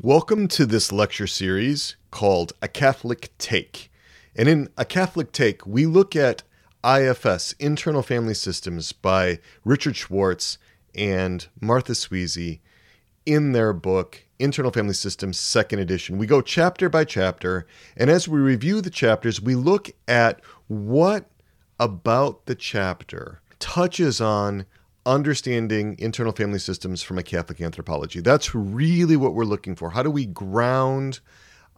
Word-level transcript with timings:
Welcome 0.00 0.48
to 0.48 0.66
this 0.66 0.90
lecture 0.90 1.28
series 1.28 1.94
called 2.10 2.52
A 2.60 2.66
Catholic 2.66 3.30
Take. 3.38 3.92
And 4.34 4.48
in 4.48 4.68
A 4.76 4.84
Catholic 4.84 5.30
Take, 5.30 5.64
we 5.64 5.86
look 5.86 6.16
at 6.16 6.42
IFS, 6.84 7.52
Internal 7.60 8.02
Family 8.02 8.34
Systems, 8.34 8.90
by 8.90 9.38
Richard 9.64 9.94
Schwartz 9.94 10.58
and 10.96 11.46
Martha 11.60 11.92
Sweezy 11.92 12.58
in 13.24 13.52
their 13.52 13.72
book, 13.72 14.24
Internal 14.40 14.72
Family 14.72 14.94
Systems, 14.94 15.38
second 15.38 15.78
edition. 15.78 16.18
We 16.18 16.26
go 16.26 16.42
chapter 16.42 16.88
by 16.88 17.04
chapter, 17.04 17.64
and 17.96 18.10
as 18.10 18.26
we 18.26 18.40
review 18.40 18.80
the 18.80 18.90
chapters, 18.90 19.40
we 19.40 19.54
look 19.54 19.92
at 20.08 20.40
what 20.66 21.30
about 21.78 22.46
the 22.46 22.56
chapter 22.56 23.40
touches 23.60 24.20
on 24.20 24.66
understanding 25.06 25.96
internal 25.98 26.32
family 26.32 26.58
systems 26.58 27.02
from 27.02 27.18
a 27.18 27.22
Catholic 27.22 27.60
anthropology. 27.60 28.20
That's 28.20 28.54
really 28.54 29.16
what 29.16 29.34
we're 29.34 29.44
looking 29.44 29.74
for. 29.74 29.90
How 29.90 30.02
do 30.02 30.10
we 30.10 30.26
ground 30.26 31.20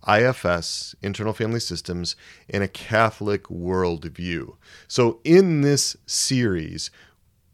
IFS, 0.07 0.95
internal 1.03 1.33
family 1.33 1.61
systems, 1.61 2.17
in 2.49 2.63
a 2.63 2.69
Catholic 2.69 3.45
worldview? 3.45 4.57
So, 4.87 5.21
in 5.25 5.63
this 5.63 5.97
series, 6.07 6.91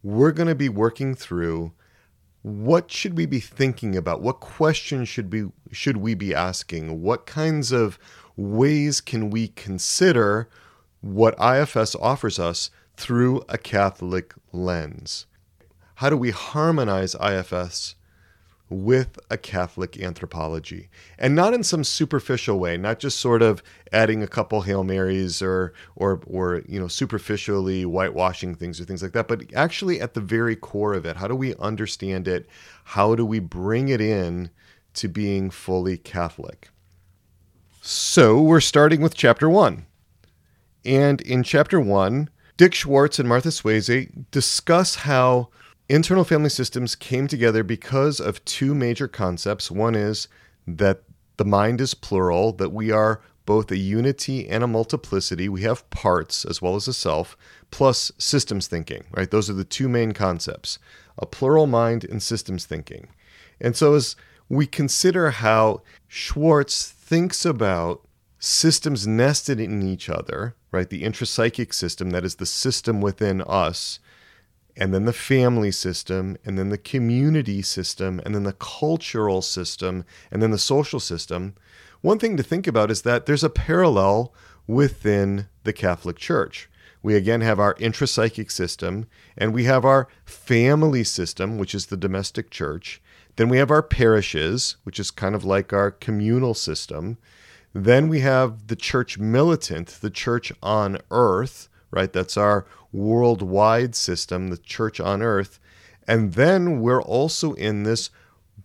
we're 0.03 0.33
going 0.33 0.49
to 0.49 0.55
be 0.55 0.69
working 0.69 1.15
through 1.15 1.73
what 2.43 2.91
should 2.91 3.16
we 3.16 3.25
be 3.25 3.41
thinking 3.41 3.97
about? 3.97 4.21
What 4.21 4.41
questions 4.41 5.09
should 5.09 5.30
be 5.30 5.47
should 5.71 5.99
we 5.99 6.15
be 6.15 6.35
asking? 6.35 7.01
What 7.01 7.25
kinds 7.25 7.71
of 7.71 7.99
ways 8.37 9.01
can 9.01 9.30
we 9.30 9.49
consider 9.49 10.49
what 11.01 11.37
IFS 11.41 11.95
offers 11.95 12.39
us 12.39 12.71
through 12.97 13.43
a 13.49 13.59
Catholic 13.59 14.35
lens? 14.52 15.27
How 15.96 16.10
do 16.10 16.16
we 16.16 16.30
harmonize 16.30 17.14
IFS 17.14 17.95
with 18.69 19.19
a 19.30 19.37
Catholic 19.37 20.01
anthropology? 20.01 20.88
And 21.18 21.34
not 21.34 21.55
in 21.55 21.62
some 21.62 21.84
superficial 21.84 22.59
way, 22.59 22.76
not 22.76 22.99
just 22.99 23.21
sort 23.21 23.43
of 23.43 23.62
adding 23.93 24.23
a 24.23 24.29
couple 24.29 24.62
Hail 24.62 24.84
Marys 24.84 25.43
or 25.43 25.73
or 25.95 26.21
or 26.26 26.62
you 26.66 26.80
know, 26.80 26.88
superficially 26.88 27.82
whitewashing 27.84 28.54
things 28.54 28.80
or 28.80 28.84
things 28.84 29.02
like 29.02 29.12
that, 29.12 29.29
but 29.29 29.52
actually 29.54 30.01
at 30.01 30.15
the 30.15 30.21
very 30.21 30.57
core 30.57 30.95
of 30.95 31.04
it, 31.04 31.16
how 31.16 31.29
do 31.29 31.37
we 31.37 31.54
understand 31.57 32.27
it? 32.27 32.49
How 32.84 33.15
do 33.15 33.24
we 33.24 33.38
bring 33.38 33.88
it 33.88 34.01
in 34.01 34.51
to 34.95 35.09
being 35.09 35.51
fully 35.51 35.99
Catholic? 35.99 36.71
So 37.80 38.40
we're 38.40 38.60
starting 38.60 39.01
with 39.01 39.15
chapter 39.15 39.51
one. 39.51 39.87
And 40.84 41.21
in 41.21 41.43
chapter 41.43 41.80
one, 41.80 42.30
Dick 42.56 42.74
Schwartz 42.74 43.18
and 43.18 43.29
Martha 43.29 43.49
Sweezy 43.49 44.24
discuss 44.30 44.95
how 44.96 45.49
Internal 45.93 46.24
family 46.24 46.48
systems 46.48 46.96
came 46.96 47.29
together 47.29 47.62
because 47.62 48.18
of 48.18 48.43
two 48.46 48.74
major 48.74 49.07
concepts. 49.07 49.71
One 49.71 49.95
is 49.95 50.26
that 50.66 51.02
the 51.37 51.45
mind 51.45 51.82
is 51.82 51.93
plural, 51.93 52.52
that 52.54 52.73
we 52.73 52.90
are 52.90 53.21
both 53.45 53.71
a 53.71 53.76
unity 53.76 54.49
and 54.49 54.65
a 54.65 54.66
multiplicity. 54.66 55.51
We 55.51 55.65
have 55.65 55.90
parts 55.90 56.46
as 56.46 56.62
well 56.62 56.76
as 56.76 56.88
a 56.88 56.95
self, 56.95 57.37
plus 57.71 58.10
systems 58.16 58.68
thinking, 58.68 59.04
right? 59.10 59.30
Those 59.30 59.51
are 59.51 59.52
the 59.52 59.65
two 59.65 59.87
main 59.87 60.12
concepts 60.12 60.79
a 61.18 61.26
plural 61.26 61.66
mind 61.66 62.04
and 62.04 62.23
systems 62.23 62.65
thinking. 62.65 63.09
And 63.60 63.77
so, 63.77 63.93
as 63.93 64.16
we 64.49 64.66
consider 64.66 65.31
how 65.31 65.82
Schwartz 66.09 66.88
thinks 66.88 67.44
about 67.44 68.00
systems 68.38 69.06
nested 69.06 69.60
in 69.60 69.82
each 69.82 70.09
other, 70.09 70.54
right? 70.71 70.88
The 70.88 71.03
intrapsychic 71.03 71.75
system, 71.75 72.09
that 72.12 72.25
is 72.25 72.37
the 72.37 72.47
system 72.47 73.03
within 73.03 73.43
us, 73.43 73.99
and 74.76 74.92
then 74.94 75.04
the 75.04 75.12
family 75.12 75.70
system, 75.70 76.37
and 76.44 76.59
then 76.59 76.70
the 76.70 76.78
community 76.78 77.62
system, 77.62 78.20
and 78.25 78.34
then 78.34 78.44
the 78.44 78.54
cultural 78.54 79.42
system, 79.42 80.04
and 80.31 80.42
then 80.42 80.50
the 80.50 80.59
social 80.59 81.00
system, 81.00 81.54
one 82.00 82.19
thing 82.19 82.37
to 82.37 82.42
think 82.42 82.66
about 82.66 82.91
is 82.91 83.03
that 83.03 83.26
there's 83.26 83.44
a 83.44 83.50
parallel 83.50 84.34
within 84.66 85.48
the 85.65 85.72
Catholic 85.72 86.16
Church. 86.16 86.69
We 87.03 87.15
again 87.15 87.41
have 87.41 87.59
our 87.59 87.75
intrapsychic 87.75 88.50
system, 88.50 89.06
and 89.37 89.53
we 89.53 89.65
have 89.65 89.84
our 89.84 90.09
family 90.25 91.05
system, 91.05 91.59
which 91.59 91.75
is 91.75 91.87
the 91.87 91.97
domestic 91.97 92.50
church. 92.50 93.03
Then 93.37 93.49
we 93.49 93.59
have 93.59 93.71
our 93.71 93.82
parishes, 93.82 94.77
which 94.84 95.00
is 95.00 95.11
kind 95.11 95.34
of 95.34 95.44
like 95.44 95.72
our 95.72 95.91
communal 95.91 96.55
system. 96.55 97.19
Then 97.72 98.09
we 98.09 98.21
have 98.21 98.69
the 98.69 98.77
church 98.77 99.19
militant, 99.19 99.99
the 100.00 100.11
church 100.11 100.53
on 100.62 100.99
earth, 101.11 101.69
right? 101.93 102.13
That's 102.13 102.37
our 102.37 102.67
worldwide 102.91 103.95
system, 103.95 104.49
the 104.49 104.57
church 104.57 104.99
on 104.99 105.23
earth. 105.23 105.61
And 106.09 106.33
then 106.33 106.81
we're 106.81 107.03
also 107.03 107.53
in 107.53 107.85
this 107.85 108.11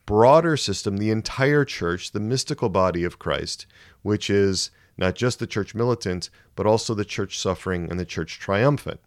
broader 0.06 0.58
system, 0.58 0.98
the 0.98 1.12
entire 1.12 1.66
church, 1.66 2.12
the 2.12 2.20
mystical 2.20 2.70
body 2.70 3.04
of 3.04 3.20
Christ, 3.20 3.68
which 4.02 4.30
is 4.30 4.72
not 4.98 5.14
just 5.14 5.38
the 5.38 5.46
church 5.46 5.76
militant, 5.76 6.30
but 6.56 6.66
also 6.66 6.96
the 6.96 7.06
church 7.06 7.38
suffering 7.38 7.92
and 7.92 8.00
the 8.00 8.06
church 8.06 8.40
triumphant. 8.40 9.00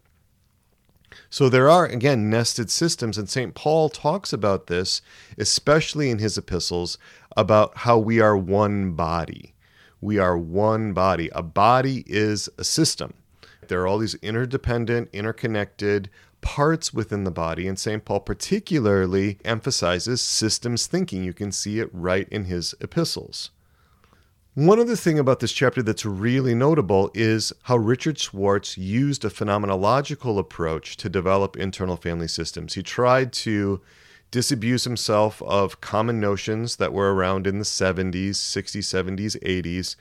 So 1.29 1.49
there 1.49 1.69
are, 1.69 1.85
again, 1.85 2.29
nested 2.29 2.69
systems, 2.69 3.17
and 3.17 3.29
St. 3.29 3.53
Paul 3.53 3.89
talks 3.89 4.31
about 4.31 4.67
this, 4.67 5.01
especially 5.37 6.09
in 6.09 6.19
his 6.19 6.37
epistles, 6.37 6.97
about 7.35 7.79
how 7.79 7.97
we 7.97 8.21
are 8.21 8.37
one 8.37 8.93
body. 8.93 9.53
We 9.99 10.17
are 10.17 10.37
one 10.37 10.93
body. 10.93 11.29
A 11.33 11.43
body 11.43 12.05
is 12.07 12.47
a 12.57 12.63
system. 12.63 13.13
There 13.71 13.79
are 13.83 13.87
all 13.87 13.99
these 13.99 14.15
interdependent, 14.15 15.11
interconnected 15.13 16.09
parts 16.41 16.93
within 16.93 17.23
the 17.23 17.31
body, 17.31 17.69
and 17.69 17.79
St. 17.79 18.03
Paul 18.03 18.19
particularly 18.19 19.39
emphasizes 19.45 20.19
systems 20.19 20.87
thinking. 20.87 21.23
You 21.23 21.31
can 21.31 21.53
see 21.53 21.79
it 21.79 21.89
right 21.93 22.27
in 22.27 22.45
his 22.45 22.75
epistles. 22.81 23.51
One 24.55 24.81
other 24.81 24.97
thing 24.97 25.17
about 25.17 25.39
this 25.39 25.53
chapter 25.53 25.81
that's 25.81 26.05
really 26.05 26.53
notable 26.53 27.11
is 27.13 27.53
how 27.63 27.77
Richard 27.77 28.19
Schwartz 28.19 28.77
used 28.77 29.23
a 29.23 29.29
phenomenological 29.29 30.37
approach 30.37 30.97
to 30.97 31.07
develop 31.07 31.55
internal 31.55 31.95
family 31.95 32.27
systems. 32.27 32.73
He 32.73 32.83
tried 32.83 33.31
to 33.31 33.79
disabuse 34.31 34.83
himself 34.83 35.41
of 35.43 35.79
common 35.79 36.19
notions 36.19 36.75
that 36.75 36.91
were 36.91 37.15
around 37.15 37.47
in 37.47 37.59
the 37.59 37.63
70s, 37.63 38.31
60s, 38.31 39.15
70s, 39.15 39.39
80s, 39.41 39.95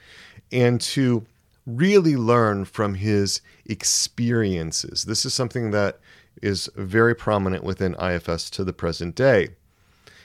and 0.50 0.80
to 0.80 1.24
really 1.66 2.16
learn 2.16 2.64
from 2.64 2.94
his 2.94 3.40
experiences. 3.66 5.04
This 5.04 5.24
is 5.24 5.34
something 5.34 5.70
that 5.70 5.98
is 6.42 6.70
very 6.76 7.14
prominent 7.14 7.64
within 7.64 7.94
IFS 8.00 8.50
to 8.50 8.64
the 8.64 8.72
present 8.72 9.14
day. 9.14 9.50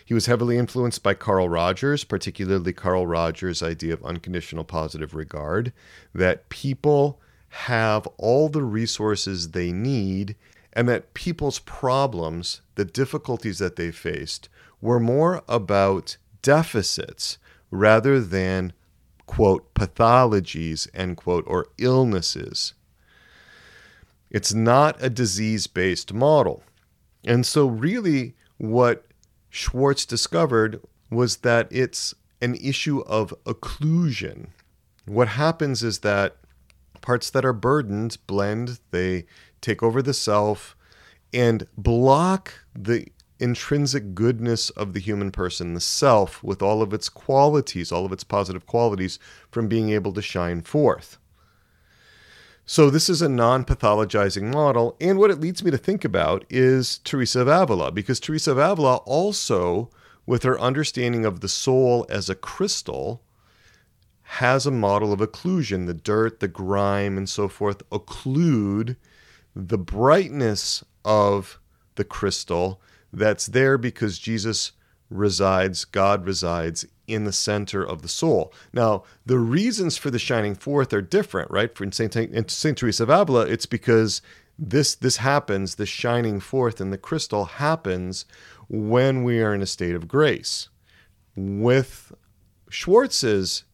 He 0.06 0.13
was 0.13 0.28
heavily 0.28 0.57
influenced 0.57 1.01
by 1.01 1.16
Carl 1.16 1.50
Rogers, 1.50 2.03
particularly 2.03 2.73
Carl 2.73 3.07
Rogers' 3.07 3.63
idea 3.63 3.94
of 3.94 4.06
unconditional 4.06 4.63
positive 4.63 5.16
regard, 5.16 5.73
that 6.13 6.47
people 6.50 7.19
have 7.50 8.06
all 8.17 8.47
the 8.47 8.62
resources 8.63 9.52
they 9.52 9.72
need, 9.72 10.35
and 10.73 10.88
that 10.88 11.13
people's 11.16 11.59
problems, 11.59 12.62
the 12.75 12.85
difficulties 12.85 13.57
that 13.57 13.78
they 13.78 13.91
faced, 13.91 14.47
were 14.79 15.00
more 15.00 15.41
about 15.47 16.17
deficits 16.44 17.40
rather 17.72 18.19
than 18.19 18.73
quote, 19.25 19.74
pathologies, 19.74 20.88
end 20.94 21.18
quote, 21.18 21.44
or 21.47 21.68
illnesses. 21.78 22.74
It's 24.30 24.53
not 24.53 25.02
a 25.02 25.09
disease 25.09 25.68
based 25.68 26.13
model. 26.13 26.63
And 27.24 27.46
so, 27.46 27.68
really, 27.68 28.35
what 28.58 29.06
Schwartz 29.50 30.06
discovered 30.06 30.81
was 31.09 31.38
that 31.38 31.68
it's 31.72 32.14
an 32.41 32.56
issue 32.56 33.00
of 33.02 33.34
occlusion. 33.46 34.47
What 35.06 35.30
happens 35.30 35.84
is 35.84 36.00
that 36.00 36.38
parts 37.02 37.30
that 37.30 37.46
are 37.46 37.53
burdened 37.53 38.18
blend, 38.28 38.80
they 38.91 39.25
take 39.62 39.81
over 39.81 40.02
the 40.02 40.14
self 40.14 40.75
and 41.34 41.68
block 41.78 42.53
the 42.75 43.08
intrinsic 43.40 44.16
goodness 44.16 44.69
of 44.72 44.94
the 44.94 45.00
human 45.00 45.31
person, 45.31 45.73
the 45.73 45.79
self, 45.79 46.44
with 46.44 46.62
all 46.62 46.82
of 46.82 46.93
its 46.93 47.09
qualities, 47.09 47.91
all 47.91 48.05
of 48.05 48.11
its 48.11 48.23
positive 48.23 48.66
qualities, 48.66 49.20
from 49.52 49.67
being 49.67 49.90
able 49.90 50.14
to 50.14 50.22
shine 50.22 50.61
forth. 50.61 51.17
So, 52.67 52.90
this 52.90 53.09
is 53.09 53.22
a 53.22 53.29
non 53.29 53.64
pathologizing 53.64 54.52
model. 54.52 54.96
And 54.99 55.20
what 55.20 55.29
it 55.29 55.40
leads 55.40 55.64
me 55.64 55.70
to 55.70 55.78
think 55.78 56.03
about 56.03 56.46
is 56.49 56.97
Teresa 56.99 57.41
of 57.41 57.47
Avila, 57.47 57.91
because 57.91 58.20
Teresa 58.20 58.52
of 58.52 58.58
Avila 58.58 58.97
also, 59.05 59.91
with 60.26 60.43
her 60.43 60.59
understanding 60.59 61.26
of 61.26 61.41
the 61.41 61.47
soul 61.47 62.08
as 62.09 62.28
a 62.28 62.35
crystal, 62.35 63.22
has 64.23 64.66
a 64.66 64.72
model 64.72 65.14
of 65.14 65.20
occlusion. 65.20 65.85
The 65.85 65.93
dirt, 65.93 66.40
the 66.40 66.47
grime, 66.47 67.17
and 67.17 67.29
so 67.29 67.47
forth 67.47 67.88
occlude 67.91 68.96
the 69.55 69.78
brightness 69.78 70.84
of 71.03 71.59
the 71.96 72.03
crystal 72.03 72.81
that's 73.16 73.47
there 73.47 73.78
because 73.78 74.20
Jesus 74.20 74.72
resides, 75.09 75.85
God 75.85 76.26
resides 76.26 76.85
in 77.08 77.23
the 77.23 77.34
center 77.34 77.84
of 77.84 78.02
the 78.02 78.08
soul. 78.08 78.53
Now, 78.73 79.03
the 79.26 79.38
reasons 79.40 79.97
for 79.97 80.09
the 80.09 80.20
shining 80.20 80.56
forth 80.56 80.91
are 80.94 81.02
different, 81.02 81.52
right? 81.52 81.76
For 81.76 81.84
in 81.84 81.91
Saint, 81.91 82.16
in 82.16 82.47
Saint 82.50 82.78
Teresa 82.78 83.03
of 83.03 83.09
Avila, 83.09 83.46
it's 83.46 83.66
because 83.66 84.22
this 84.58 84.96
this 84.96 85.17
happens, 85.17 85.76
the 85.76 85.85
shining 85.85 86.40
forth 86.40 86.79
in 86.79 86.90
the 86.90 86.97
crystal 86.97 87.46
happens 87.46 88.26
when 88.67 89.23
we 89.23 89.41
are 89.41 89.53
in 89.53 89.62
a 89.62 89.67
state 89.67 89.96
of 89.96 90.08
grace. 90.08 90.70
With 91.35 92.14
Schwartz's 92.70 93.66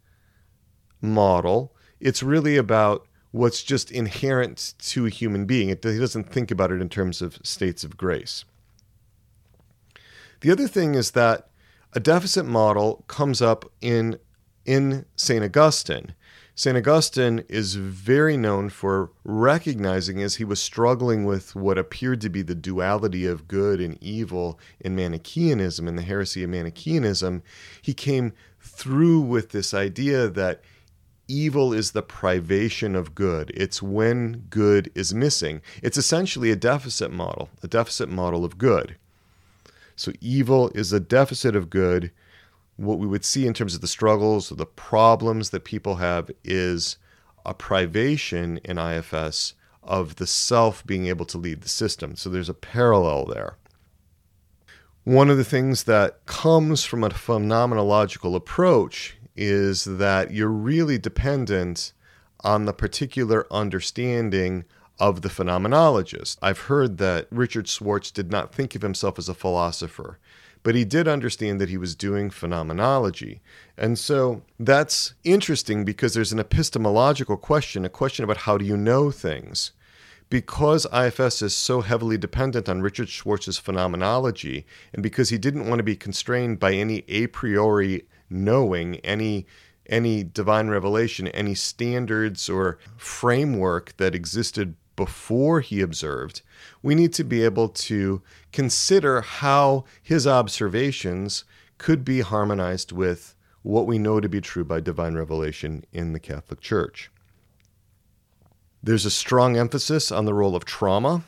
model, 1.01 1.75
it's 1.99 2.23
really 2.23 2.57
about 2.57 3.07
what's 3.31 3.63
just 3.63 3.91
inherent 3.91 4.73
to 4.79 5.05
a 5.05 5.09
human 5.09 5.45
being. 5.45 5.69
It, 5.69 5.83
he 5.83 5.99
doesn't 5.99 6.31
think 6.31 6.51
about 6.51 6.71
it 6.71 6.81
in 6.81 6.89
terms 6.89 7.21
of 7.21 7.39
states 7.43 7.83
of 7.83 7.95
grace. 7.95 8.43
The 10.41 10.51
other 10.51 10.67
thing 10.67 10.95
is 10.95 11.11
that 11.11 11.49
a 11.93 11.99
deficit 11.99 12.45
model 12.45 13.03
comes 13.07 13.41
up 13.41 13.71
in 13.81 14.19
in 14.65 15.05
St. 15.15 15.43
Augustine. 15.43 16.13
St. 16.53 16.77
Augustine 16.77 17.43
is 17.47 17.75
very 17.75 18.37
known 18.37 18.69
for 18.69 19.11
recognizing 19.23 20.21
as 20.21 20.35
he 20.35 20.43
was 20.43 20.61
struggling 20.61 21.25
with 21.25 21.55
what 21.55 21.77
appeared 21.77 22.21
to 22.21 22.29
be 22.29 22.41
the 22.41 22.53
duality 22.53 23.25
of 23.25 23.47
good 23.47 23.79
and 23.81 23.97
evil 24.01 24.59
in 24.79 24.95
Manichaeanism 24.95 25.87
and 25.87 25.97
the 25.97 26.03
heresy 26.03 26.43
of 26.43 26.49
Manichaeanism, 26.49 27.41
he 27.81 27.93
came 27.93 28.33
through 28.59 29.21
with 29.21 29.49
this 29.49 29.73
idea 29.73 30.27
that 30.27 30.61
evil 31.27 31.73
is 31.73 31.91
the 31.91 32.03
privation 32.03 32.95
of 32.95 33.15
good. 33.15 33.51
It's 33.55 33.81
when 33.81 34.45
good 34.49 34.91
is 34.93 35.13
missing. 35.13 35.61
It's 35.81 35.97
essentially 35.97 36.51
a 36.51 36.55
deficit 36.55 37.11
model, 37.11 37.49
a 37.63 37.67
deficit 37.67 38.09
model 38.09 38.45
of 38.45 38.57
good. 38.57 38.97
So 39.95 40.11
evil 40.21 40.71
is 40.73 40.93
a 40.93 40.99
deficit 40.99 41.55
of 41.55 41.69
good. 41.69 42.11
What 42.77 42.99
we 42.99 43.07
would 43.07 43.25
see 43.25 43.45
in 43.45 43.53
terms 43.53 43.75
of 43.75 43.81
the 43.81 43.87
struggles 43.87 44.51
or 44.51 44.55
the 44.55 44.65
problems 44.65 45.51
that 45.51 45.63
people 45.63 45.95
have 45.95 46.31
is 46.43 46.97
a 47.45 47.53
privation 47.53 48.57
in 48.63 48.77
IFS 48.77 49.53
of 49.83 50.15
the 50.17 50.27
self 50.27 50.85
being 50.85 51.07
able 51.07 51.25
to 51.25 51.37
lead 51.37 51.61
the 51.61 51.69
system. 51.69 52.15
So 52.15 52.29
there's 52.29 52.49
a 52.49 52.53
parallel 52.53 53.25
there. 53.25 53.57
One 55.03 55.29
of 55.31 55.37
the 55.37 55.43
things 55.43 55.83
that 55.85 56.25
comes 56.27 56.83
from 56.83 57.03
a 57.03 57.09
phenomenological 57.09 58.35
approach 58.35 59.17
is 59.35 59.85
that 59.85 60.31
you're 60.31 60.47
really 60.47 60.99
dependent 60.99 61.93
on 62.41 62.65
the 62.65 62.73
particular 62.73 63.51
understanding 63.51 64.65
of 65.01 65.23
the 65.23 65.29
phenomenologist. 65.29 66.37
I've 66.43 66.59
heard 66.59 66.99
that 66.99 67.25
Richard 67.31 67.67
Schwartz 67.67 68.11
did 68.11 68.31
not 68.31 68.53
think 68.53 68.75
of 68.75 68.83
himself 68.83 69.17
as 69.17 69.27
a 69.27 69.33
philosopher, 69.33 70.19
but 70.61 70.75
he 70.75 70.85
did 70.85 71.07
understand 71.07 71.59
that 71.59 71.69
he 71.69 71.77
was 71.77 71.95
doing 71.95 72.29
phenomenology. 72.29 73.41
And 73.75 73.97
so 73.97 74.43
that's 74.59 75.15
interesting 75.23 75.83
because 75.85 76.13
there's 76.13 76.31
an 76.31 76.39
epistemological 76.39 77.35
question, 77.35 77.83
a 77.83 77.89
question 77.89 78.23
about 78.23 78.37
how 78.45 78.59
do 78.59 78.63
you 78.63 78.77
know 78.77 79.09
things. 79.09 79.71
Because 80.29 80.85
IFS 80.93 81.41
is 81.41 81.57
so 81.57 81.81
heavily 81.81 82.19
dependent 82.19 82.69
on 82.69 82.83
Richard 82.83 83.09
Schwartz's 83.09 83.57
phenomenology, 83.57 84.67
and 84.93 85.01
because 85.01 85.29
he 85.29 85.39
didn't 85.39 85.67
want 85.67 85.79
to 85.79 85.83
be 85.83 85.95
constrained 85.95 86.59
by 86.59 86.73
any 86.73 87.03
a 87.07 87.25
priori 87.27 88.05
knowing 88.29 88.97
any 88.97 89.47
any 89.87 90.23
divine 90.23 90.69
revelation, 90.69 91.27
any 91.29 91.53
standards 91.53 92.49
or 92.49 92.77
framework 92.95 93.97
that 93.97 94.15
existed 94.15 94.75
before 95.01 95.61
he 95.61 95.81
observed, 95.81 96.43
we 96.83 96.93
need 96.93 97.11
to 97.11 97.23
be 97.23 97.43
able 97.43 97.67
to 97.67 98.21
consider 98.51 99.21
how 99.21 99.83
his 100.03 100.27
observations 100.27 101.43
could 101.79 102.05
be 102.05 102.21
harmonized 102.21 102.91
with 102.91 103.33
what 103.63 103.87
we 103.87 103.97
know 103.97 104.19
to 104.19 104.29
be 104.29 104.39
true 104.39 104.63
by 104.63 104.79
divine 104.79 105.15
revelation 105.15 105.83
in 105.91 106.13
the 106.13 106.19
Catholic 106.19 106.61
Church. 106.61 107.09
There's 108.83 109.07
a 109.07 109.09
strong 109.09 109.57
emphasis 109.57 110.11
on 110.11 110.25
the 110.25 110.35
role 110.35 110.55
of 110.55 110.65
trauma 110.65 111.23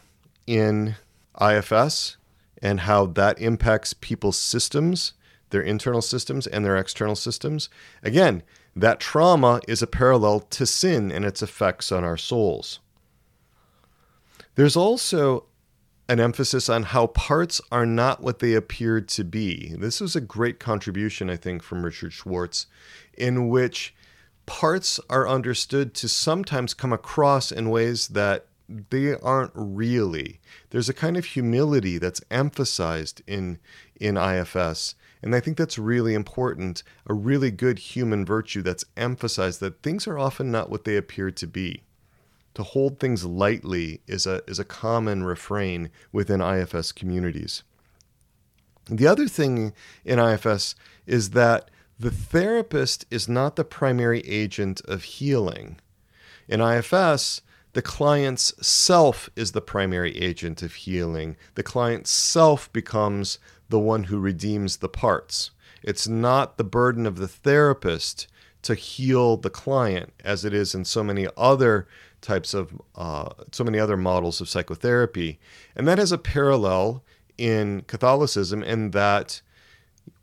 in 0.45 0.95
IFS 1.41 2.17
and 2.61 2.81
how 2.81 3.07
that 3.07 3.41
impacts 3.41 3.93
people's 3.93 4.37
systems 4.37 5.13
their 5.49 5.61
internal 5.61 6.01
systems 6.01 6.45
and 6.47 6.65
their 6.65 6.75
external 6.75 7.15
systems. 7.15 7.69
Again, 8.01 8.43
that 8.75 8.99
trauma 8.99 9.61
is 9.67 9.81
a 9.81 9.87
parallel 9.87 10.41
to 10.41 10.65
sin 10.65 11.11
and 11.11 11.23
its 11.23 11.41
effects 11.41 11.91
on 11.91 12.03
our 12.03 12.17
souls. 12.17 12.79
There's 14.55 14.75
also 14.75 15.45
an 16.09 16.19
emphasis 16.19 16.69
on 16.69 16.83
how 16.83 17.07
parts 17.07 17.61
are 17.71 17.85
not 17.85 18.21
what 18.21 18.39
they 18.39 18.53
appear 18.53 19.01
to 19.01 19.23
be. 19.23 19.73
This 19.77 20.01
was 20.01 20.15
a 20.15 20.21
great 20.21 20.59
contribution, 20.59 21.29
I 21.29 21.37
think, 21.37 21.63
from 21.63 21.83
Richard 21.83 22.13
Schwartz, 22.13 22.67
in 23.13 23.47
which 23.47 23.95
parts 24.45 24.99
are 25.09 25.27
understood 25.27 25.93
to 25.95 26.09
sometimes 26.09 26.73
come 26.73 26.91
across 26.91 27.51
in 27.51 27.69
ways 27.69 28.09
that 28.09 28.47
they 28.67 29.15
aren't 29.15 29.51
really. 29.55 30.39
There's 30.71 30.89
a 30.89 30.93
kind 30.93 31.15
of 31.15 31.25
humility 31.25 31.97
that's 31.97 32.21
emphasized 32.29 33.21
in 33.25 33.59
in 33.99 34.17
IFS 34.17 34.95
and 35.23 35.33
I 35.33 35.39
think 35.39 35.57
that's 35.57 35.79
really 35.79 36.13
important, 36.13 36.83
a 37.07 37.13
really 37.13 37.49
good 37.49 37.79
human 37.79 38.25
virtue 38.25 38.61
that's 38.61 38.83
emphasized 38.97 39.61
that 39.61 39.81
things 39.81 40.05
are 40.05 40.19
often 40.19 40.51
not 40.51 40.69
what 40.69 40.83
they 40.83 40.97
appear 40.97 41.31
to 41.31 41.47
be. 41.47 41.83
To 42.55 42.63
hold 42.63 42.99
things 42.99 43.25
lightly 43.25 44.01
is 44.07 44.25
a, 44.25 44.41
is 44.47 44.59
a 44.59 44.65
common 44.65 45.23
refrain 45.23 45.89
within 46.11 46.41
IFS 46.41 46.91
communities. 46.91 47.63
The 48.89 49.07
other 49.07 49.27
thing 49.27 49.73
in 50.05 50.19
IFS 50.19 50.75
is 51.05 51.31
that 51.31 51.71
the 51.99 52.11
therapist 52.11 53.05
is 53.09 53.29
not 53.29 53.55
the 53.55 53.63
primary 53.63 54.19
agent 54.21 54.81
of 54.85 55.03
healing. 55.03 55.79
In 56.47 56.59
IFS, 56.59 57.41
the 57.73 57.81
client's 57.81 58.53
self 58.65 59.29
is 59.35 59.53
the 59.53 59.61
primary 59.61 60.15
agent 60.17 60.61
of 60.61 60.73
healing. 60.73 61.37
The 61.55 61.63
client's 61.63 62.11
self 62.11 62.71
becomes 62.71 63.39
the 63.69 63.79
one 63.79 64.05
who 64.05 64.19
redeems 64.19 64.77
the 64.77 64.89
parts. 64.89 65.51
It's 65.81 66.07
not 66.07 66.57
the 66.57 66.63
burden 66.63 67.05
of 67.05 67.17
the 67.17 67.27
therapist 67.27 68.27
to 68.63 68.75
heal 68.75 69.37
the 69.37 69.49
client 69.49 70.13
as 70.23 70.45
it 70.45 70.53
is 70.53 70.75
in 70.75 70.85
so 70.85 71.03
many 71.03 71.27
other 71.35 71.87
types 72.23 72.53
of 72.53 72.81
uh, 72.95 73.29
so 73.51 73.63
many 73.63 73.77
other 73.77 73.97
models 73.97 74.41
of 74.41 74.49
psychotherapy. 74.49 75.39
And 75.75 75.87
that 75.87 75.99
has 75.99 76.11
a 76.11 76.17
parallel 76.17 77.03
in 77.37 77.81
catholicism 77.81 78.63
in 78.63 78.91
that 78.91 79.41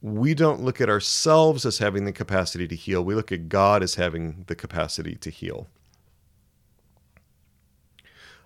we 0.03 0.35
don't 0.35 0.63
look 0.63 0.81
at 0.81 0.89
ourselves 0.89 1.65
as 1.65 1.79
having 1.79 2.05
the 2.05 2.13
capacity 2.13 2.67
to 2.67 2.75
heal. 2.75 3.05
We 3.05 3.15
look 3.15 3.31
at 3.31 3.49
god 3.49 3.83
as 3.83 3.95
having 3.95 4.45
the 4.47 4.55
capacity 4.55 5.15
to 5.17 5.31
heal. 5.31 5.69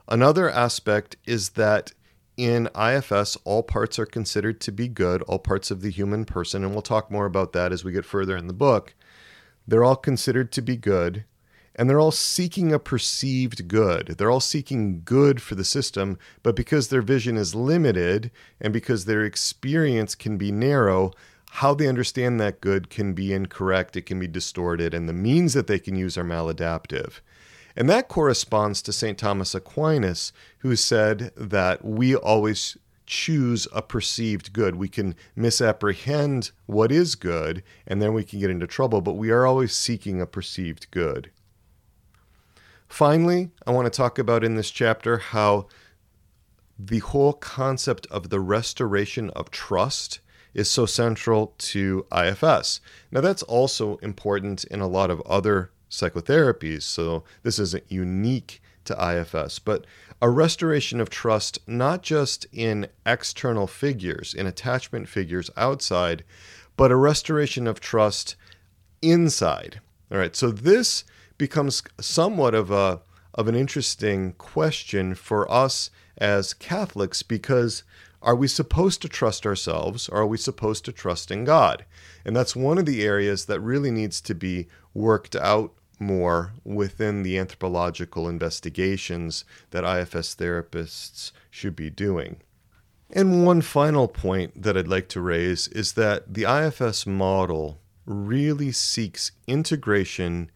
Another 0.08 0.50
aspect 0.50 1.16
is 1.26 1.50
that 1.50 1.92
in 2.36 2.68
IFS, 2.78 3.36
all 3.44 3.62
parts 3.62 3.98
are 3.98 4.06
considered 4.06 4.60
to 4.62 4.72
be 4.72 4.88
good, 4.88 5.22
all 5.22 5.38
parts 5.38 5.70
of 5.70 5.80
the 5.80 5.90
human 5.90 6.24
person, 6.24 6.64
and 6.64 6.72
we'll 6.72 6.82
talk 6.82 7.10
more 7.10 7.26
about 7.26 7.52
that 7.52 7.72
as 7.72 7.84
we 7.84 7.92
get 7.92 8.04
further 8.04 8.36
in 8.36 8.48
the 8.48 8.52
book. 8.52 8.94
They're 9.66 9.84
all 9.84 9.96
considered 9.96 10.52
to 10.52 10.62
be 10.62 10.76
good, 10.76 11.24
and 11.76 11.88
they're 11.88 12.00
all 12.00 12.10
seeking 12.10 12.72
a 12.72 12.78
perceived 12.78 13.68
good. 13.68 14.14
They're 14.18 14.30
all 14.30 14.40
seeking 14.40 15.02
good 15.04 15.42
for 15.42 15.54
the 15.54 15.64
system, 15.64 16.18
but 16.42 16.54
because 16.54 16.88
their 16.88 17.02
vision 17.02 17.36
is 17.36 17.54
limited 17.54 18.30
and 18.60 18.72
because 18.72 19.04
their 19.04 19.24
experience 19.24 20.14
can 20.14 20.36
be 20.36 20.52
narrow, 20.52 21.12
how 21.50 21.74
they 21.74 21.86
understand 21.86 22.40
that 22.40 22.60
good 22.60 22.90
can 22.90 23.12
be 23.12 23.32
incorrect, 23.32 23.96
it 23.96 24.06
can 24.06 24.18
be 24.18 24.26
distorted, 24.26 24.92
and 24.92 25.08
the 25.08 25.12
means 25.12 25.54
that 25.54 25.66
they 25.66 25.78
can 25.78 25.96
use 25.96 26.18
are 26.18 26.24
maladaptive. 26.24 27.20
And 27.76 27.88
that 27.90 28.08
corresponds 28.08 28.82
to 28.82 28.92
St. 28.92 29.18
Thomas 29.18 29.54
Aquinas, 29.54 30.32
who 30.58 30.76
said 30.76 31.32
that 31.36 31.84
we 31.84 32.14
always 32.14 32.76
choose 33.06 33.68
a 33.72 33.82
perceived 33.82 34.52
good. 34.52 34.76
We 34.76 34.88
can 34.88 35.14
misapprehend 35.36 36.52
what 36.66 36.90
is 36.90 37.14
good, 37.14 37.62
and 37.86 38.00
then 38.00 38.14
we 38.14 38.24
can 38.24 38.40
get 38.40 38.50
into 38.50 38.66
trouble, 38.66 39.00
but 39.00 39.14
we 39.14 39.30
are 39.30 39.46
always 39.46 39.74
seeking 39.74 40.20
a 40.20 40.26
perceived 40.26 40.90
good. 40.90 41.30
Finally, 42.94 43.50
I 43.66 43.72
want 43.72 43.86
to 43.86 43.96
talk 43.96 44.20
about 44.20 44.44
in 44.44 44.54
this 44.54 44.70
chapter 44.70 45.18
how 45.18 45.66
the 46.78 47.00
whole 47.00 47.32
concept 47.32 48.06
of 48.08 48.30
the 48.30 48.38
restoration 48.38 49.30
of 49.30 49.50
trust 49.50 50.20
is 50.54 50.70
so 50.70 50.86
central 50.86 51.56
to 51.58 52.06
IFS. 52.16 52.80
Now, 53.10 53.20
that's 53.20 53.42
also 53.42 53.96
important 53.96 54.62
in 54.62 54.80
a 54.80 54.86
lot 54.86 55.10
of 55.10 55.20
other 55.22 55.72
psychotherapies, 55.90 56.82
so 56.82 57.24
this 57.42 57.58
isn't 57.58 57.82
unique 57.90 58.62
to 58.84 58.94
IFS, 58.94 59.58
but 59.58 59.86
a 60.22 60.30
restoration 60.30 61.00
of 61.00 61.10
trust 61.10 61.58
not 61.66 62.00
just 62.00 62.46
in 62.52 62.86
external 63.04 63.66
figures, 63.66 64.32
in 64.32 64.46
attachment 64.46 65.08
figures 65.08 65.50
outside, 65.56 66.22
but 66.76 66.92
a 66.92 66.96
restoration 66.96 67.66
of 67.66 67.80
trust 67.80 68.36
inside. 69.02 69.80
All 70.12 70.18
right, 70.18 70.36
so 70.36 70.52
this 70.52 71.02
becomes 71.38 71.82
somewhat 72.00 72.54
of 72.54 72.70
a 72.70 73.00
of 73.34 73.48
an 73.48 73.54
interesting 73.56 74.32
question 74.34 75.14
for 75.14 75.50
us 75.50 75.90
as 76.16 76.54
Catholics 76.54 77.22
because 77.22 77.82
are 78.22 78.36
we 78.36 78.46
supposed 78.48 79.02
to 79.02 79.08
trust 79.08 79.44
ourselves 79.44 80.08
or 80.08 80.18
are 80.18 80.26
we 80.26 80.38
supposed 80.38 80.84
to 80.84 80.92
trust 80.92 81.30
in 81.30 81.44
God? 81.44 81.84
And 82.24 82.34
that's 82.34 82.56
one 82.56 82.78
of 82.78 82.86
the 82.86 83.04
areas 83.04 83.46
that 83.46 83.60
really 83.60 83.90
needs 83.90 84.20
to 84.22 84.34
be 84.34 84.68
worked 84.94 85.36
out 85.36 85.74
more 85.98 86.52
within 86.64 87.22
the 87.22 87.38
anthropological 87.38 88.28
investigations 88.28 89.44
that 89.70 89.84
IFS 89.84 90.34
therapists 90.34 91.32
should 91.50 91.76
be 91.76 91.90
doing. 91.90 92.40
And 93.10 93.44
one 93.44 93.60
final 93.60 94.08
point 94.08 94.62
that 94.62 94.76
I'd 94.76 94.88
like 94.88 95.08
to 95.10 95.20
raise 95.20 95.68
is 95.68 95.92
that 95.92 96.32
the 96.32 96.44
IFS 96.44 97.06
model 97.06 97.80
really 98.06 98.72
seeks 98.72 99.32
integration 99.46 100.50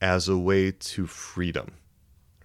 as 0.00 0.28
a 0.28 0.38
way 0.38 0.70
to 0.70 1.06
freedom. 1.06 1.72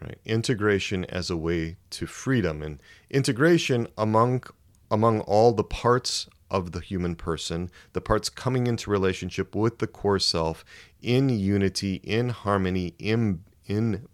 Right? 0.01 0.17
Integration 0.25 1.05
as 1.05 1.29
a 1.29 1.37
way 1.37 1.77
to 1.91 2.05
freedom 2.05 2.61
and 2.61 2.81
integration 3.09 3.87
among 3.97 4.43
among 4.91 5.21
all 5.21 5.53
the 5.53 5.63
parts 5.63 6.27
of 6.51 6.71
the 6.71 6.79
human 6.79 7.15
person, 7.15 7.71
the 7.93 8.01
parts 8.01 8.29
coming 8.29 8.67
into 8.67 8.91
relationship 8.91 9.55
with 9.55 9.79
the 9.79 9.87
core 9.87 10.19
self 10.19 10.63
in 11.01 11.29
unity, 11.29 11.95
in 12.03 12.29
harmony, 12.29 12.93
in 12.99 13.43
in 13.65 14.07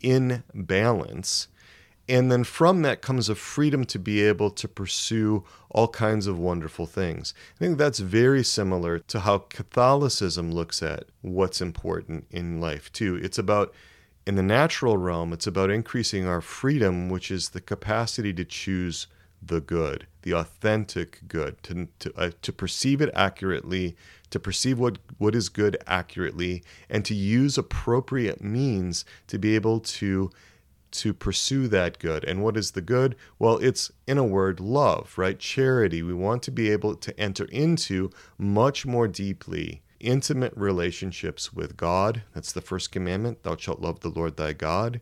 in 0.00 0.44
balance. 0.54 1.48
And 2.08 2.30
then 2.30 2.44
from 2.44 2.82
that 2.82 3.00
comes 3.00 3.28
a 3.28 3.34
freedom 3.34 3.84
to 3.86 3.98
be 3.98 4.22
able 4.22 4.50
to 4.50 4.68
pursue 4.68 5.44
all 5.70 5.88
kinds 5.88 6.26
of 6.26 6.38
wonderful 6.38 6.86
things. 6.86 7.32
I 7.56 7.58
think 7.58 7.78
that's 7.78 7.98
very 7.98 8.44
similar 8.44 8.98
to 8.98 9.20
how 9.20 9.38
Catholicism 9.38 10.52
looks 10.52 10.82
at 10.82 11.04
what's 11.22 11.62
important 11.62 12.26
in 12.30 12.60
life, 12.60 12.92
too. 12.92 13.16
It's 13.22 13.38
about, 13.38 13.72
in 14.26 14.34
the 14.34 14.42
natural 14.42 14.98
realm, 14.98 15.32
it's 15.32 15.46
about 15.46 15.70
increasing 15.70 16.26
our 16.26 16.42
freedom, 16.42 17.08
which 17.08 17.30
is 17.30 17.50
the 17.50 17.60
capacity 17.60 18.34
to 18.34 18.44
choose 18.44 19.06
the 19.46 19.60
good, 19.60 20.06
the 20.22 20.32
authentic 20.32 21.20
good, 21.26 21.62
to, 21.62 21.88
to, 21.98 22.12
uh, 22.16 22.30
to 22.42 22.52
perceive 22.52 23.00
it 23.00 23.10
accurately, 23.14 23.96
to 24.30 24.38
perceive 24.38 24.78
what, 24.78 24.98
what 25.18 25.34
is 25.34 25.48
good 25.48 25.76
accurately, 25.86 26.62
and 26.88 27.04
to 27.04 27.14
use 27.14 27.58
appropriate 27.58 28.42
means 28.42 29.04
to 29.26 29.38
be 29.38 29.54
able 29.54 29.80
to 29.80 30.30
to 30.94 31.12
pursue 31.12 31.68
that 31.68 31.98
good. 31.98 32.24
And 32.24 32.42
what 32.42 32.56
is 32.56 32.72
the 32.72 32.80
good? 32.80 33.16
Well, 33.38 33.58
it's 33.58 33.90
in 34.06 34.16
a 34.16 34.24
word, 34.24 34.60
love, 34.60 35.14
right? 35.16 35.38
Charity. 35.38 36.02
We 36.02 36.14
want 36.14 36.42
to 36.44 36.50
be 36.50 36.70
able 36.70 36.94
to 36.94 37.20
enter 37.20 37.44
into 37.46 38.10
much 38.38 38.86
more 38.86 39.08
deeply 39.08 39.82
intimate 39.98 40.52
relationships 40.56 41.52
with 41.52 41.76
God. 41.76 42.22
That's 42.34 42.52
the 42.52 42.60
first 42.60 42.92
commandment. 42.92 43.42
Thou 43.42 43.56
shalt 43.56 43.80
love 43.80 44.00
the 44.00 44.10
Lord 44.10 44.36
thy 44.36 44.52
God. 44.52 45.00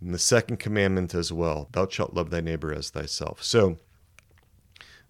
And 0.00 0.12
the 0.12 0.18
second 0.18 0.58
commandment 0.58 1.14
as 1.14 1.32
well 1.32 1.68
thou 1.72 1.86
shalt 1.88 2.14
love 2.14 2.30
thy 2.30 2.40
neighbor 2.40 2.72
as 2.72 2.90
thyself. 2.90 3.42
So 3.42 3.78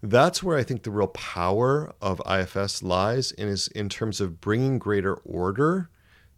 that's 0.01 0.41
where 0.41 0.57
I 0.57 0.63
think 0.63 0.83
the 0.83 0.91
real 0.91 1.07
power 1.07 1.93
of 2.01 2.21
IFS 2.29 2.81
lies 2.83 3.31
and 3.33 3.49
is 3.49 3.67
in 3.69 3.89
terms 3.89 4.21
of 4.21 4.41
bringing 4.41 4.79
greater 4.79 5.15
order 5.15 5.89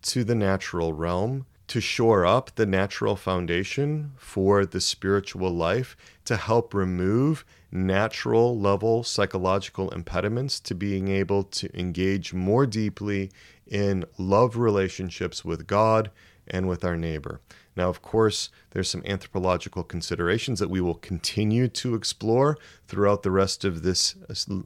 to 0.03 0.24
the 0.24 0.36
natural 0.36 0.93
realm 0.93 1.46
to 1.74 1.82
shore 1.82 2.24
up 2.24 2.53
the 2.53 2.68
natural 2.68 3.15
foundation 3.15 4.12
for 4.15 4.63
the 4.63 4.80
spiritual 4.80 5.50
life 5.50 5.98
to 6.24 6.38
help 6.38 6.72
remove 6.72 7.44
natural 7.72 8.56
level 8.56 9.03
psychological 9.03 9.89
impediments 9.89 10.60
to 10.60 10.75
being 10.75 11.08
able 11.08 11.42
to 11.42 11.75
engage 11.75 12.32
more 12.32 12.68
deeply 12.68 13.32
in 13.65 14.06
love 14.20 14.56
relationships 14.56 15.44
with 15.44 15.65
God 15.65 16.12
and 16.46 16.68
with 16.68 16.86
our 16.86 16.96
neighbor. 16.96 17.42
Now, 17.75 17.89
of 17.89 18.03
course, 18.03 18.51
there's 18.70 18.92
some 18.92 19.01
anthropological 19.08 19.84
considerations 19.84 20.60
that 20.60 20.70
we 20.70 20.80
will 20.80 20.94
continue 20.94 21.68
to 21.70 21.96
explore 21.96 22.56
throughout 22.88 23.24
the 23.24 23.32
rest 23.32 23.65
of 23.65 23.82
this 23.82 24.13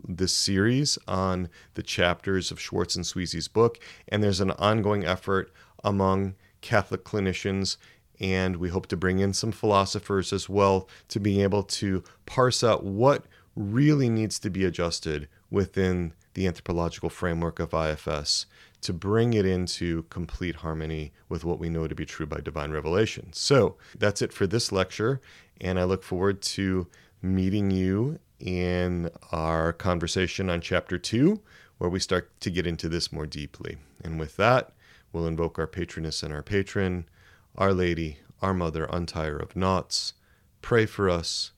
this 0.06 0.34
series 0.34 0.98
on 1.08 1.48
the 1.76 1.84
chapters 1.84 2.52
of 2.52 2.60
Schwartz 2.60 2.98
and 2.98 3.06
Sweezy's 3.06 3.48
book, 3.48 3.80
and 4.10 4.22
there's 4.22 4.42
an 4.42 4.52
ongoing 4.52 5.06
effort 5.06 5.54
among 5.86 6.36
Catholic 6.67 7.05
clinicians 7.05 7.77
and 8.19 8.57
we 8.57 8.67
hope 8.67 8.88
to 8.88 8.97
bring 8.97 9.19
in 9.19 9.31
some 9.31 9.53
philosophers 9.53 10.33
as 10.33 10.50
well 10.50 10.89
to 11.07 11.17
being 11.17 11.39
able 11.39 11.63
to 11.63 12.03
parse 12.25 12.62
out 12.62 12.83
what 12.83 13.24
really 13.55 14.09
needs 14.09 14.38
to 14.39 14.50
be 14.50 14.65
adjusted 14.65 15.29
within 15.50 16.12
the 16.33 16.45
anthropological 16.45 17.09
framework 17.09 17.57
of 17.59 17.74
IFS 17.74 18.47
to 18.81 18.91
bring 18.91 19.33
it 19.33 19.45
into 19.45 20.03
complete 20.09 20.57
harmony 20.57 21.13
with 21.29 21.45
what 21.45 21.57
we 21.57 21.69
know 21.69 21.88
to 21.88 21.95
be 21.95 22.05
true 22.05 22.25
by 22.25 22.41
divine 22.41 22.71
revelation. 22.71 23.29
So 23.31 23.77
that's 23.97 24.21
it 24.21 24.33
for 24.33 24.45
this 24.45 24.69
lecture, 24.74 25.21
and 25.62 25.79
I 25.79 25.86
look 25.86 26.03
forward 26.03 26.41
to 26.41 26.88
meeting 27.21 27.71
you 27.71 28.19
in 28.41 29.09
our 29.31 29.71
conversation 29.71 30.50
on 30.50 30.59
chapter 30.59 30.97
two, 30.97 31.39
where 31.77 31.89
we 31.89 32.00
start 32.00 32.29
to 32.41 32.50
get 32.50 32.67
into 32.67 32.89
this 32.89 33.13
more 33.13 33.25
deeply. 33.25 33.77
And 34.03 34.19
with 34.19 34.36
that, 34.36 34.74
we'll 35.12 35.28
invoke 35.28 35.58
our 35.58 35.68
patroness 35.68 36.24
and 36.24 36.34
our 36.34 36.44
patron, 36.44 37.08
Our 37.56 37.74
Lady, 37.74 38.20
our 38.42 38.54
Mother, 38.54 38.86
Undoer 38.88 39.42
of 39.42 39.56
Knots. 39.56 40.14
Pray 40.62 40.86
for 40.86 41.10
us. 41.10 41.52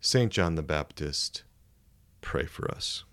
St. 0.00 0.32
John 0.32 0.56
the 0.56 0.62
Baptist, 0.62 1.44
pray 2.20 2.44
for 2.44 2.68
us. 2.70 3.04